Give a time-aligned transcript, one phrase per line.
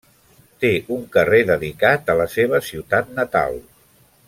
[0.63, 3.63] Té un carrer dedicat a la seva ciutat natal.